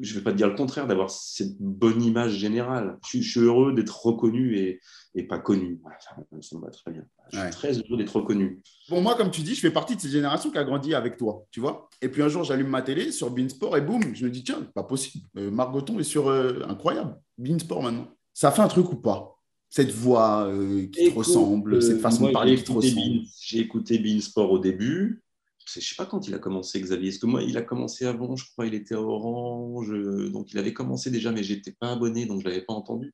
[0.00, 2.98] je ne vais pas te dire le contraire, d'avoir cette bonne image générale.
[3.08, 4.80] Je, suis heureux d'être reconnu et,
[5.14, 5.80] et, pas connu.
[6.00, 7.04] ça, me va très bien.
[7.32, 8.62] Je suis très heureux d'être reconnu.
[8.88, 11.16] Bon, moi, comme tu dis, je fais partie de cette génération qui a grandi avec
[11.16, 11.88] toi, tu vois.
[12.02, 14.62] Et puis un jour, j'allume ma télé sur Beansport et boum, je me dis, tiens,
[14.74, 15.24] pas possible.
[15.38, 17.16] Euh, Margoton est sur euh, incroyable.
[17.38, 18.08] Beansport maintenant.
[18.34, 19.32] Ça fait un truc ou pas?
[19.68, 23.20] Cette voix euh, qui te ressemble, cette façon de parler qui te ressemble.
[23.40, 25.22] J'ai écouté Beansport au début
[25.66, 27.08] je ne sais pas quand il a commencé Xavier.
[27.08, 29.90] Est-ce que moi, il a commencé avant, je crois, il était à Orange,
[30.30, 33.12] donc il avait commencé déjà, mais j'étais pas abonné, donc je l'avais pas entendu.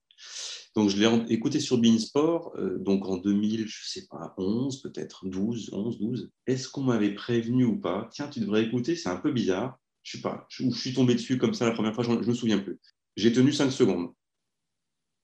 [0.75, 5.27] Donc je l'ai écouté sur Beansport, euh, donc en 2000, je sais pas, 11 peut-être,
[5.27, 6.31] 12, 11, 12.
[6.47, 8.09] Est-ce qu'on m'avait prévenu ou pas?
[8.13, 9.79] Tiens, tu devrais écouter, c'est un peu bizarre.
[10.03, 12.25] Je sais pas, je, je suis tombé dessus comme ça la première fois, je, ne
[12.25, 12.79] me souviens plus.
[13.17, 14.13] J'ai tenu 5 secondes.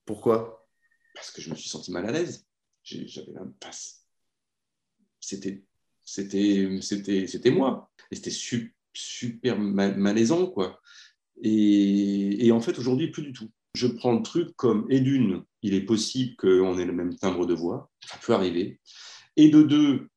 [0.05, 0.67] Pourquoi?
[1.13, 2.47] Parce que je me suis senti mal à l'aise.
[2.83, 4.07] J'avais un passe.
[5.19, 5.63] C'était
[6.09, 7.89] c'était, c'était, c'était moi.
[8.11, 8.31] Et c'était
[8.93, 10.81] super malaisant, quoi.
[11.41, 13.49] Et, en fait, aujourd'hui, plus du tout.
[13.75, 17.45] Je prends le truc comme, et d'une, il est possible qu'on ait le même timbre
[17.45, 18.79] de voix, ça peut arriver.
[19.37, 20.09] Et de deux,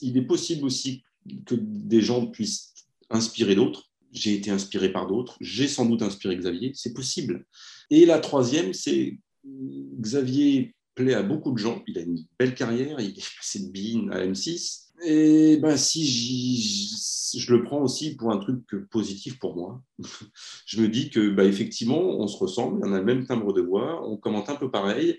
[0.00, 1.04] il est possible aussi
[1.44, 2.72] que des gens puissent
[3.10, 3.90] inspiré d'autres.
[4.12, 5.36] J'ai été inspiré par d'autres.
[5.40, 6.72] J'ai sans doute inspiré Xavier.
[6.74, 7.46] C'est possible.
[7.90, 11.82] Et la troisième, c'est Xavier plaît à beaucoup de gens.
[11.86, 12.98] Il a une belle carrière.
[13.00, 14.89] Il est passé de BIN à M6.
[15.02, 16.96] Et ben, si
[17.38, 19.82] je le prends aussi pour un truc positif pour moi,
[20.66, 23.62] je me dis que ben, effectivement, on se ressemble, on a le même timbre de
[23.62, 25.18] voix, on commente un peu pareil.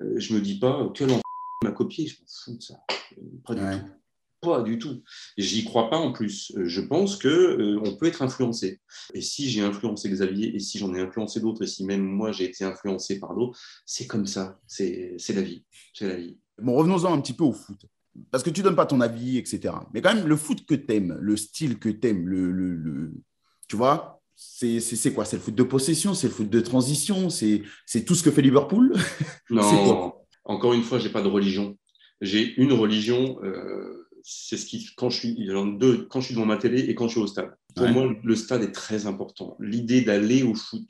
[0.00, 1.22] Euh, je me dis pas quel enfant
[1.64, 2.74] m'a copié, je m'en fous de ça.
[3.44, 3.86] Pas du tout.
[4.40, 5.04] Pas du tout.
[5.38, 6.52] J'y crois pas en plus.
[6.56, 8.80] Je pense que euh, on peut être influencé.
[9.14, 12.32] Et si j'ai influencé Xavier, et si j'en ai influencé d'autres, et si même moi
[12.32, 14.58] j'ai été influencé par d'autres, c'est comme ça.
[14.66, 15.64] C'est la vie.
[15.94, 16.38] C'est la vie.
[16.58, 17.86] Bon, revenons-en un petit peu au foot.
[18.30, 19.74] Parce que tu donnes pas ton avis, etc.
[19.94, 22.74] Mais quand même, le foot que tu aimes, le style que tu aimes, le, le,
[22.74, 23.12] le,
[23.68, 25.24] tu vois, c'est quoi?
[25.24, 27.64] C'est le foot de possession, c'est le foot de transition, c'est
[28.06, 28.92] tout ce que fait Liverpool?
[29.50, 31.76] Non, encore une fois, j'ai pas de religion.
[32.20, 35.48] J'ai une religion, euh, c'est ce qui, quand je suis,
[35.78, 37.54] deux, quand je suis devant ma télé et quand je suis au stade.
[37.74, 39.56] Pour moi, le stade est très important.
[39.60, 40.88] L'idée d'aller au foot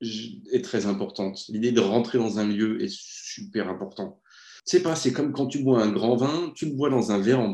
[0.00, 1.44] est très importante.
[1.48, 4.20] L'idée de rentrer dans un lieu est super important.
[4.64, 7.18] C'est pas, c'est comme quand tu bois un grand vin, tu le bois dans un
[7.18, 7.50] verre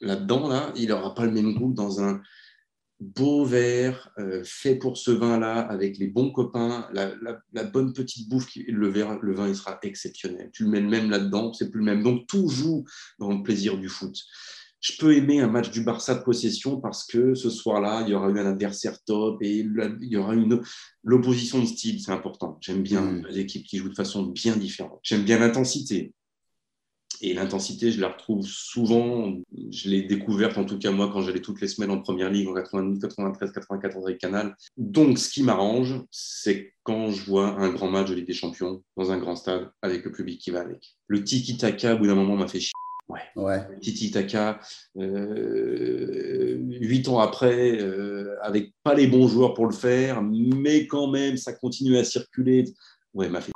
[0.00, 2.20] là-dedans, là, il n'aura pas le même goût dans un
[2.98, 8.48] beau verre euh, fait pour ce vin-là, avec les bons copains, la, bonne petite bouffe,
[8.56, 10.50] le, verre, le vin il sera exceptionnel.
[10.52, 12.02] Tu le mets même là-dedans, c'est plus le même.
[12.02, 12.84] Donc tout joue
[13.18, 14.16] dans le plaisir du foot.
[14.80, 18.14] Je peux aimer un match du Barça de possession parce que ce soir-là, il y
[18.14, 20.62] aura eu un adversaire top et il y aura une
[21.02, 22.58] l'opposition de style, c'est important.
[22.60, 23.26] J'aime bien mm.
[23.28, 25.00] les équipes qui jouent de façon bien différente.
[25.02, 26.14] J'aime bien l'intensité.
[27.20, 29.34] Et l'intensité, je la retrouve souvent,
[29.70, 32.48] je l'ai découverte en tout cas moi quand j'allais toutes les semaines en première ligue
[32.48, 34.54] en 92, 93, 94 avec Canal.
[34.76, 38.82] Donc ce qui m'arrange, c'est quand je vois un grand match de Ligue des Champions
[38.96, 40.96] dans un grand stade avec le public qui va avec.
[41.08, 42.72] Le tiki-taka, au bout d'un moment, m'a fait chier.
[43.08, 43.20] Ouais.
[43.36, 43.60] ouais.
[43.80, 44.58] Titi Taka,
[44.98, 51.08] euh, huit ans après, euh, avec pas les bons joueurs pour le faire, mais quand
[51.08, 52.64] même, ça continue à circuler.
[53.14, 53.52] Ouais, m'a fait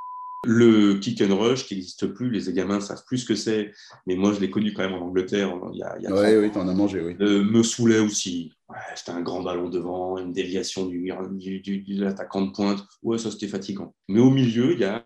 [0.46, 3.72] le kick and rush qui n'existe plus, les gamins savent plus ce que c'est,
[4.06, 6.40] mais moi je l'ai connu quand même en Angleterre il y a, il y a
[6.40, 7.16] Oui, t'en as mangé, oui.
[7.20, 8.52] Euh, me saoulait aussi.
[8.94, 11.12] c'était un grand ballon devant, une déviation du,
[11.60, 12.82] du, de l'attaquant de pointe.
[13.02, 13.94] Ouais, ça c'était fatigant.
[14.08, 15.04] Mais au milieu, il y a,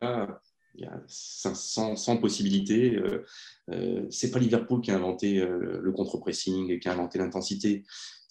[0.76, 2.96] il y a 500, 100 possibilités.
[2.96, 3.24] Euh,
[3.70, 7.84] euh, c'est pas Liverpool qui a inventé euh, le contre-pressing, qui a inventé l'intensité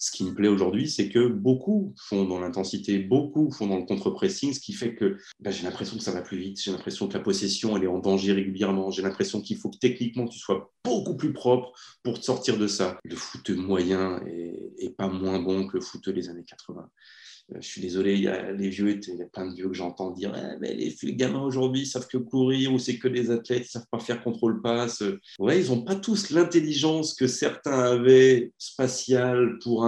[0.04, 3.86] ce qui me plaît aujourd'hui, c'est que beaucoup font dans l'intensité, beaucoup font dans le
[3.86, 7.08] contre-pressing, ce qui fait que bah, j'ai l'impression que ça va plus vite, j'ai l'impression
[7.08, 10.38] que la possession, elle est en danger régulièrement, j'ai l'impression qu'il faut que techniquement tu
[10.38, 12.98] sois beaucoup plus propre pour te sortir de ça.
[13.02, 16.86] Le foot moyen est, pas moins bon que le foot des années 80.
[17.52, 19.68] Euh, je suis désolé, il y a les vieux, il y a plein de vieux
[19.68, 23.30] que j'entends dire eh, mais les, gamins aujourd'hui savent que courir ou c'est que les
[23.30, 25.02] athlètes, ils savent pas faire contrôle-passe.
[25.38, 29.84] Ouais, ils n'ont pas tous l'intelligence que certains avaient spatiale pour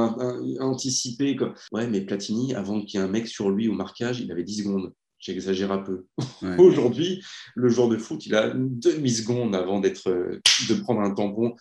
[0.61, 1.37] anticiper.
[1.73, 4.45] Ouais, mais Platini, avant qu'il y ait un mec sur lui au marquage, il avait
[4.45, 4.93] 10 secondes.
[5.19, 6.05] J'exagère un peu.
[6.59, 7.23] Aujourd'hui,
[7.55, 11.57] le joueur de foot, il a une demi-seconde avant d'être, de prendre un tampon.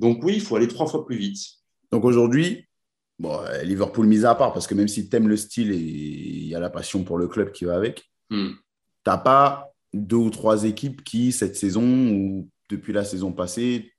[0.00, 1.38] Donc oui, il faut aller trois fois plus vite.
[1.92, 2.65] Donc aujourd'hui,
[3.18, 5.76] Bon, euh, Liverpool mis à part, parce que même si tu aimes le style et
[5.76, 8.56] il y a la passion pour le club qui va avec, tu
[9.06, 13.92] n'as pas deux ou trois équipes qui, cette saison ou depuis la saison passée,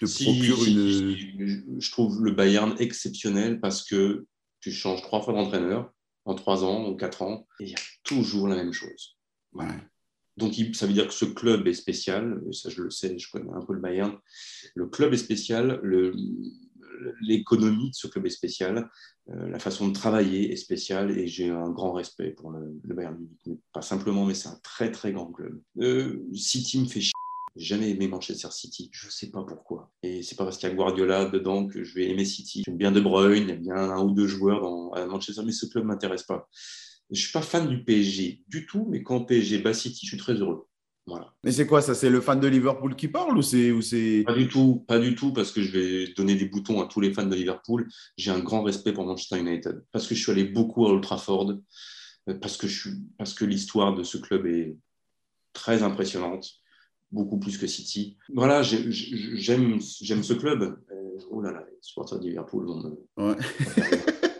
[0.00, 1.80] te procurent une.
[1.80, 4.26] je trouve le Bayern exceptionnel parce que
[4.60, 5.90] tu changes trois fois d'entraîneur
[6.24, 9.16] en trois ans ou quatre ans et il y a toujours la même chose.
[10.38, 13.52] Donc, ça veut dire que ce club est spécial, ça je le sais, je connais
[13.52, 14.16] un peu le Bayern.
[14.74, 16.14] Le club est spécial, le,
[17.20, 18.88] l'économie de ce club est spéciale,
[19.30, 23.16] euh, la façon de travailler est spéciale et j'ai un grand respect pour le, Bayern
[23.16, 23.60] Munich.
[23.72, 25.60] Pas simplement, mais c'est un très très grand club.
[25.78, 27.12] Euh, City me fait chier.
[27.54, 29.92] J'ai jamais aimé Manchester City, je sais pas pourquoi.
[30.02, 32.62] Et c'est pas parce qu'il y a Guardiola dedans que je vais aimer City.
[32.64, 35.66] J'aime bien De Bruyne, j'aime bien un ou deux joueurs dans, à Manchester, mais ce
[35.66, 36.48] club m'intéresse pas.
[37.10, 40.16] Je suis pas fan du PSG du tout, mais quand PSG bat City, je suis
[40.16, 40.66] très heureux.
[41.44, 44.22] Mais c'est quoi ça C'est le fan de Liverpool qui parle ou c'est, ou c'est...
[44.24, 47.00] Pas du tout, pas du tout, parce que je vais donner des boutons à tous
[47.00, 47.88] les fans de Liverpool.
[48.16, 51.02] J'ai un grand respect pour Manchester United, parce que je suis allé beaucoup à Old
[51.02, 51.54] Trafford,
[52.28, 54.76] euh, parce que, je suis, parce que l'histoire de ce club est
[55.52, 56.48] très impressionnante,
[57.10, 58.16] beaucoup plus que City.
[58.32, 60.62] Voilà, j'aime, j'aime ce club.
[60.92, 63.36] Euh, oh là là, les supporters de Liverpool vont Ouais.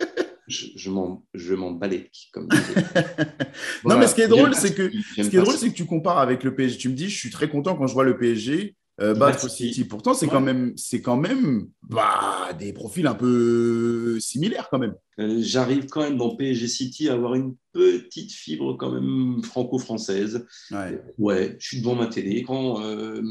[0.47, 2.09] je, je m'en balais.
[2.31, 2.47] Comme
[3.85, 5.85] non, mais ce qui est drôle, c'est que, ce qui est drôle, c'est que tu
[5.85, 6.77] compares avec le PSG.
[6.77, 9.85] Tu me dis, je suis très content quand je vois le PSG euh, battre City.
[9.85, 14.95] Pourtant, c'est quand même, c'est quand même bah, des profils un peu similaires quand même.
[15.19, 20.45] Euh, j'arrive quand même dans PSG City à avoir une petite fibre quand même franco-française.
[20.69, 21.55] Ouais.
[21.57, 22.43] je suis devant ma télé.
[22.43, 23.21] Quand euh,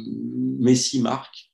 [0.59, 1.53] Messi marque,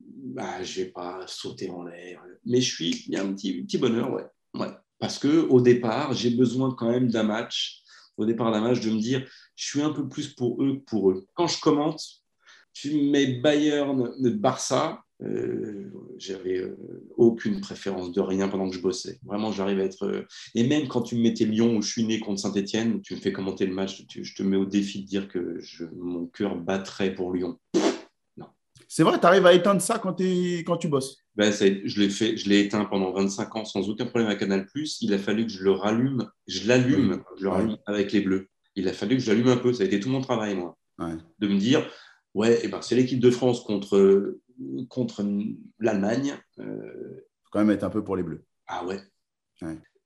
[0.00, 2.22] bah, je vais pas sauter en l'air.
[2.46, 4.24] Mais je suis, il y a un petit, petit bonheur, ouais.
[4.54, 4.70] Ouais,
[5.04, 7.82] parce que au départ, j'ai besoin quand même d'un match.
[8.16, 9.22] Au départ d'un match, de me dire,
[9.54, 11.26] je suis un peu plus pour eux que pour eux.
[11.34, 12.02] Quand je commente,
[12.72, 16.74] tu mets Bayern, Barça, euh, j'avais euh,
[17.18, 19.18] aucune préférence de rien pendant que je bossais.
[19.24, 20.06] Vraiment, j'arrive à être.
[20.06, 20.22] Euh,
[20.54, 23.20] et même quand tu me mettais Lyon où je suis né contre Saint-Etienne, tu me
[23.20, 25.60] fais commenter le match, je te mets au défi de dire que
[25.94, 27.58] mon cœur battrait pour Lyon.
[28.88, 32.36] C'est vrai, tu arrives à éteindre ça quand, quand tu bosses ben, je l'ai fait,
[32.36, 34.66] je l'ai éteint pendant 25 ans sans aucun problème à Canal+.
[35.00, 38.48] Il a fallu que je le rallume, je l'allume, je le rallume avec les Bleus.
[38.76, 39.72] Il a fallu que je l'allume un peu.
[39.72, 41.84] Ça a été tout mon travail, moi, de me dire,
[42.34, 44.38] ouais, eh ben, c'est l'équipe de France contre
[44.88, 45.26] contre
[45.80, 46.38] l'Allemagne.
[46.60, 47.26] Euh...
[47.50, 48.44] quand même être un peu pour les Bleus.
[48.68, 49.00] Ah ouais.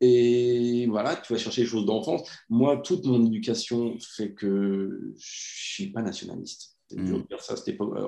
[0.00, 2.28] Et voilà, tu vas chercher les choses d'enfance.
[2.48, 6.77] Moi, toute mon éducation fait que je suis pas nationaliste.
[6.88, 7.22] C'est dur mm.
[7.22, 7.54] de dire ça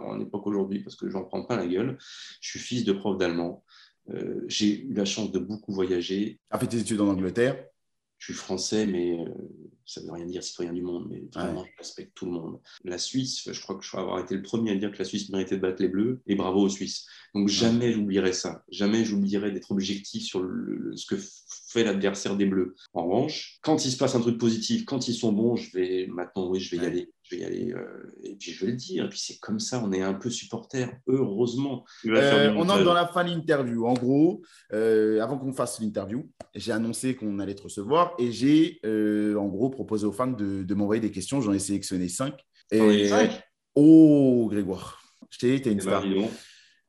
[0.03, 1.99] en époque aujourd'hui parce que j'en prends pas la gueule.
[2.41, 3.65] Je suis fils de prof d'allemand.
[4.11, 6.41] Euh, j'ai eu la chance de beaucoup voyager.
[6.51, 7.57] Tu as fait tes études en Angleterre
[8.21, 9.25] je suis français, mais euh,
[9.87, 12.61] ça ne veut rien dire citoyen du monde, mais vraiment, je respecte tout le monde.
[12.85, 15.07] La Suisse, je crois que je vais avoir été le premier à dire que la
[15.07, 17.07] Suisse méritait de battre les Bleus, et bravo aux Suisses.
[17.35, 18.63] Donc jamais j'oublierai ça.
[18.71, 20.47] Jamais j'oublierai d'être objectif sur
[20.95, 21.17] ce que
[21.69, 22.75] fait l'adversaire des Bleus.
[22.93, 26.07] En revanche, quand il se passe un truc positif, quand ils sont bons, je vais
[26.09, 28.73] maintenant, oui, je vais y aller je vais y aller euh, et puis je vais
[28.73, 29.05] le dire.
[29.05, 31.85] Et puis c'est comme ça, on est un peu supporter, heureusement.
[32.07, 33.87] Euh, on entre dans la fin de l'interview.
[33.87, 38.81] En gros, euh, avant qu'on fasse l'interview, j'ai annoncé qu'on allait te recevoir et j'ai
[38.85, 41.41] en gros proposé aux fans de, m'envoyer des questions.
[41.41, 42.35] J'en ai sélectionné cinq.
[42.71, 43.11] Et...
[43.75, 46.05] Oh, Grégoire, je t'ai une eh ben, star.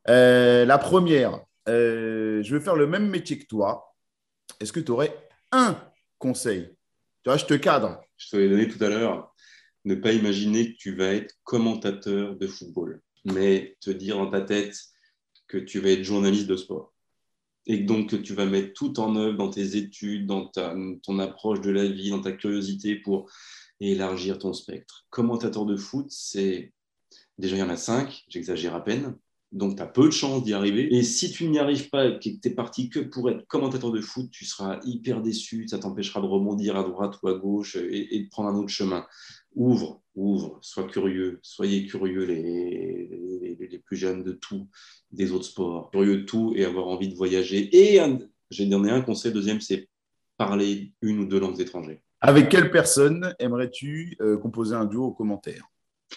[0.07, 3.93] la première, je vais faire le même métier que toi.
[4.59, 5.15] Est-ce que tu aurais
[5.51, 5.77] un
[6.17, 6.69] conseil?
[7.23, 8.01] Tu vois, je te cadre.
[8.17, 9.31] Je te l'ai donné tout à l'heure
[9.85, 14.41] ne pas imaginer que tu vas être commentateur de football, mais te dire dans ta
[14.41, 14.77] tête
[15.47, 16.93] que tu vas être journaliste de sport.
[17.67, 21.19] Et donc que tu vas mettre tout en œuvre dans tes études, dans ta, ton
[21.19, 23.29] approche de la vie, dans ta curiosité pour
[23.79, 25.05] élargir ton spectre.
[25.09, 26.73] Commentateur de foot, c'est
[27.37, 29.15] déjà il y en a cinq, j'exagère à peine,
[29.51, 30.93] donc, tu as peu de chances d'y arriver.
[30.95, 33.91] Et si tu n'y arrives pas et que tu es parti que pour être commentateur
[33.91, 35.67] de foot, tu seras hyper déçu.
[35.67, 39.05] Ça t'empêchera de rebondir à droite ou à gauche et, de prendre un autre chemin.
[39.53, 41.39] Ouvre, ouvre, sois curieux.
[41.41, 43.09] Soyez curieux, les,
[43.59, 44.69] les, plus jeunes de tout,
[45.11, 45.91] des autres sports.
[45.91, 47.75] Curieux de tout et avoir envie de voyager.
[47.75, 47.99] Et
[48.51, 49.33] j'ai donné un conseil.
[49.33, 49.89] Deuxième, c'est
[50.37, 51.99] parler une ou deux langues étrangères.
[52.21, 55.67] Avec quelle personne aimerais-tu euh, composer un duo aux commentaires?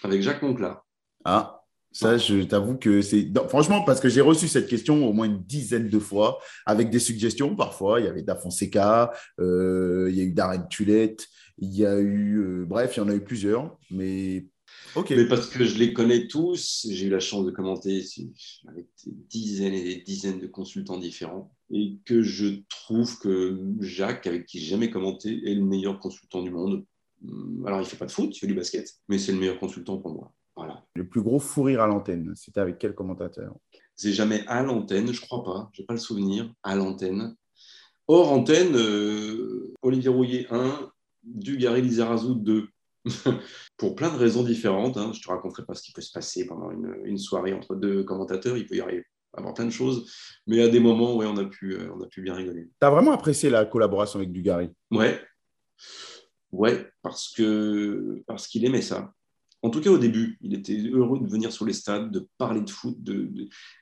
[0.05, 0.87] Avec Jacques Monclar.
[1.25, 1.63] Ah,
[1.95, 3.31] ça, je t'avoue que c'est.
[3.49, 6.99] Franchement, parce que j'ai reçu cette question au moins une dizaine de fois, avec des
[6.99, 8.01] suggestions parfois.
[8.01, 11.29] Il y avait Da Fonseca, euh, il y a eu Darren Tulette,
[11.59, 12.39] il y a eu.
[12.41, 13.79] Euh, bref, il y en a eu plusieurs.
[13.93, 14.45] Mais.
[14.97, 15.11] Ok.
[15.11, 18.05] Mais parce que je les connais tous, j'ai eu la chance de commenter
[18.67, 21.55] avec des dizaines et des dizaines de consultants différents.
[21.71, 26.43] Et que je trouve que Jacques, avec qui j'ai jamais commenté, est le meilleur consultant
[26.43, 26.85] du monde.
[27.65, 29.61] Alors, il ne fait pas de foot, il fait du basket, mais c'est le meilleur
[29.61, 30.33] consultant pour moi.
[30.95, 33.57] Le plus gros fou rire à l'antenne, c'était avec quel commentateur?
[33.97, 37.37] C'est jamais à l'antenne, je crois pas, je n'ai pas le souvenir, à l'antenne.
[38.07, 40.90] Hors antenne, euh, Olivier Rouillet 1,
[41.25, 42.69] Dugarry Lizarazu 2.
[43.77, 45.11] Pour plein de raisons différentes, hein.
[45.12, 48.05] je ne te raconterai pas ce qui peut se passer pendant une, soirée entre deux
[48.05, 49.05] commentateurs, il peut y arriver
[49.37, 50.12] avoir plein de choses,
[50.47, 52.69] mais à des moments, ouais, on, a pu, euh, on a pu bien rigoler.
[52.81, 54.71] Tu as vraiment apprécié la collaboration avec Dugarry?
[54.93, 55.21] Ouais,
[56.53, 59.12] ouais, parce que parce qu'il aimait ça.
[59.64, 62.61] En tout cas, au début, il était heureux de venir sur les stades, de parler
[62.61, 62.98] de foot.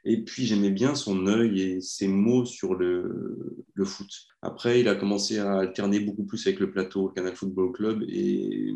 [0.04, 4.08] Et puis, j'aimais bien son œil et ses mots sur le, foot.
[4.42, 8.04] Après, il a commencé à alterner beaucoup plus avec le plateau, le Canal Football Club,
[8.08, 8.72] et,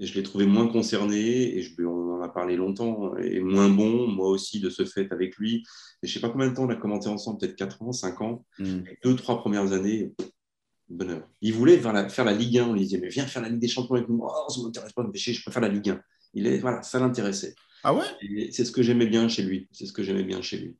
[0.00, 4.08] je l'ai trouvé moins concerné, et je, on en a parlé longtemps, et moins bon,
[4.08, 5.62] moi aussi, de ce fait avec lui.
[6.02, 7.92] Et je ne sais pas combien de temps on a commenté ensemble, peut-être 4 ans,
[7.92, 8.44] 5 ans.
[8.58, 8.80] Mm.
[9.04, 10.12] Deux, trois premières années,
[10.88, 11.22] bonheur.
[11.40, 12.66] Il voulait faire la, faire la Ligue 1.
[12.66, 14.18] On lui disait, mais viens faire la Ligue des Champions avec nous.
[14.22, 16.00] Oh, ça ne m'intéresse pas, je préfère la Ligue 1.
[16.34, 17.54] Il est, voilà, ça l'intéressait.
[17.84, 18.04] Ah ouais?
[18.50, 19.68] C'est ce que j'aimais bien chez lui.
[19.72, 20.76] C'est ce que j'aimais bien chez lui.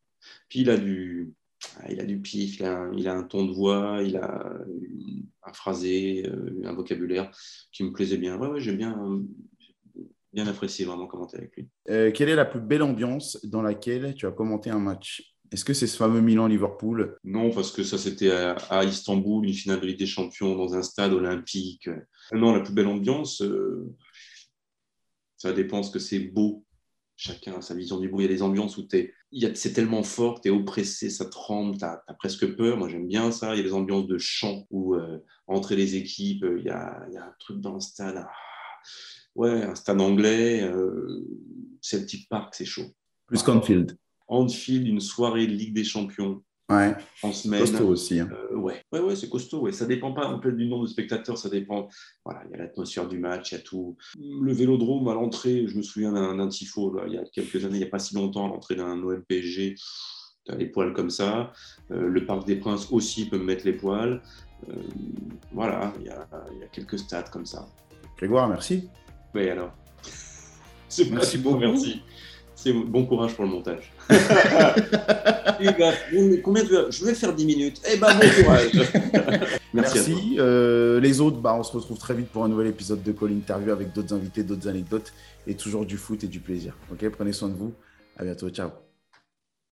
[0.49, 1.33] Puis il a du,
[1.81, 4.53] ah, il a du pif, il a, il a un ton de voix, il a
[5.45, 7.31] un phrasé, euh, un vocabulaire
[7.73, 8.39] qui me plaisait bien.
[8.39, 9.23] Ouais, ouais, j'ai bien,
[10.33, 11.69] bien apprécié vraiment commenter avec lui.
[11.89, 15.35] Euh, quelle est la plus belle ambiance dans laquelle tu as commenté un match?
[15.51, 17.17] Est-ce que c'est ce fameux Milan-Liverpool?
[17.25, 20.83] Non, parce que ça, c'était à, Istanbul, une finale de Ligue des Champions dans un
[20.83, 21.89] stade olympique.
[22.33, 23.87] Non, la plus belle ambiance, euh,
[25.39, 26.65] ça dépend ce que c'est beau.
[27.17, 28.21] Chacun a sa vision du beau.
[28.21, 28.87] Il y a des ambiances où
[29.55, 32.77] c'est tellement fort, tu es oppressé, ça tremble, tu as, presque peur.
[32.77, 33.55] Moi, j'aime bien ça.
[33.55, 37.03] Il y a des ambiances de chant où, euh, entre les équipes, il y, a,
[37.03, 38.17] un truc dans le stade.
[38.19, 38.31] Ah,
[39.35, 41.27] ouais, un stade anglais, euh,
[41.81, 42.87] Celtic Park, c'est chaud.
[43.27, 43.97] Plus qu'Anfield.
[44.29, 46.43] Anfield, une soirée de Ligue des Champions.
[46.71, 46.95] Ouais.
[47.33, 47.61] Semaine.
[47.61, 48.21] Costaud aussi.
[48.21, 48.29] Hein.
[48.31, 49.61] Euh, ouais, ouais, ouais c'est costaud.
[49.61, 49.73] Ouais.
[49.73, 51.89] Ça dépend pas en fait du nombre de spectateurs, ça dépend.
[52.25, 53.97] Voilà, il y a l'atmosphère du match, il y a tout.
[54.19, 57.81] Le vélodrome à l'entrée, je me souviens d'un tifo il y a quelques années, il
[57.81, 59.77] n'y a pas si longtemps, à l'entrée d'un OM PSG.
[60.45, 61.53] Tu as les poils comme ça.
[61.91, 64.21] Euh, le Parc des Princes aussi peut me mettre les poils.
[64.69, 64.75] Euh,
[65.53, 66.29] voilà, il y, a,
[66.61, 67.67] y, a, quelques stades comme ça.
[68.19, 68.89] Grégoire, merci.
[69.35, 69.73] Oui, alors?
[70.89, 71.59] C'est merci beaucoup.
[71.59, 72.03] Merci.
[72.61, 73.93] C'est bon courage pour le montage.
[76.43, 77.81] combien Je vais faire 10 minutes.
[77.89, 78.73] Eh ben, bon courage.
[79.73, 80.35] Merci.
[80.41, 83.31] Euh, les autres, bah, on se retrouve très vite pour un nouvel épisode de Call
[83.31, 85.13] Interview avec d'autres invités, d'autres anecdotes
[85.47, 86.75] et toujours du foot et du plaisir.
[86.91, 87.73] Ok, prenez soin de vous.
[88.17, 88.51] À bientôt.
[88.51, 88.71] Ciao.